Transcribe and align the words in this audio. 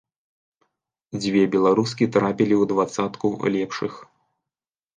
Дзве 1.21 1.43
беларускі 1.57 2.09
трапілі 2.17 2.55
ў 2.57 2.63
дваццатку 2.73 3.27
лепшых. 3.57 3.93